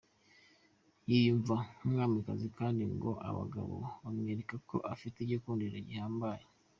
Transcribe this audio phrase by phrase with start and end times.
[1.09, 6.43] Yiyumva nk’umwamikazi, kandi ngo abagabo bamwereka ko afite igikundiro gihambaye.